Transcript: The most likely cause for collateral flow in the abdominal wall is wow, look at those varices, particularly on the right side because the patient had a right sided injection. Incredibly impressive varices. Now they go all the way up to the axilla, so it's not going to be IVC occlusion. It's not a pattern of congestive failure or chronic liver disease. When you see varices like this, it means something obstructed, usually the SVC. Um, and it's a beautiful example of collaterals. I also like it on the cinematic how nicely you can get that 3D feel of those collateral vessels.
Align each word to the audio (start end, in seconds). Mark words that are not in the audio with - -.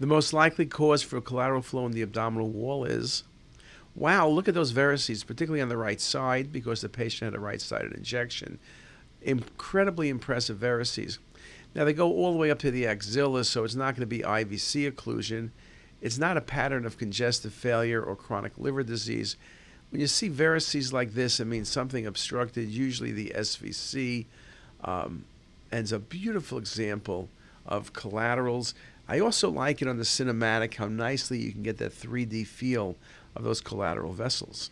The 0.00 0.06
most 0.06 0.32
likely 0.32 0.64
cause 0.64 1.02
for 1.02 1.20
collateral 1.20 1.60
flow 1.60 1.84
in 1.84 1.92
the 1.92 2.02
abdominal 2.02 2.48
wall 2.48 2.84
is 2.84 3.22
wow, 3.94 4.26
look 4.26 4.48
at 4.48 4.54
those 4.54 4.72
varices, 4.72 5.26
particularly 5.26 5.60
on 5.60 5.68
the 5.68 5.76
right 5.76 6.00
side 6.00 6.50
because 6.50 6.80
the 6.80 6.88
patient 6.88 7.30
had 7.30 7.38
a 7.38 7.42
right 7.42 7.60
sided 7.60 7.92
injection. 7.92 8.58
Incredibly 9.20 10.08
impressive 10.08 10.56
varices. 10.56 11.18
Now 11.74 11.84
they 11.84 11.92
go 11.92 12.10
all 12.10 12.32
the 12.32 12.38
way 12.38 12.50
up 12.50 12.58
to 12.60 12.70
the 12.70 12.86
axilla, 12.86 13.44
so 13.44 13.62
it's 13.62 13.74
not 13.74 13.94
going 13.94 14.00
to 14.00 14.06
be 14.06 14.20
IVC 14.20 14.90
occlusion. 14.90 15.50
It's 16.00 16.18
not 16.18 16.38
a 16.38 16.40
pattern 16.40 16.86
of 16.86 16.96
congestive 16.96 17.52
failure 17.52 18.02
or 18.02 18.16
chronic 18.16 18.52
liver 18.56 18.82
disease. 18.82 19.36
When 19.90 20.00
you 20.00 20.06
see 20.06 20.30
varices 20.30 20.92
like 20.92 21.12
this, 21.12 21.40
it 21.40 21.44
means 21.44 21.68
something 21.68 22.06
obstructed, 22.06 22.70
usually 22.70 23.12
the 23.12 23.32
SVC. 23.36 24.24
Um, 24.82 25.24
and 25.70 25.80
it's 25.80 25.92
a 25.92 25.98
beautiful 25.98 26.56
example 26.56 27.28
of 27.66 27.92
collaterals. 27.92 28.74
I 29.10 29.18
also 29.18 29.50
like 29.50 29.82
it 29.82 29.88
on 29.88 29.96
the 29.96 30.04
cinematic 30.04 30.76
how 30.76 30.86
nicely 30.86 31.40
you 31.40 31.50
can 31.50 31.64
get 31.64 31.78
that 31.78 31.92
3D 31.92 32.46
feel 32.46 32.94
of 33.34 33.42
those 33.42 33.60
collateral 33.60 34.12
vessels. 34.12 34.70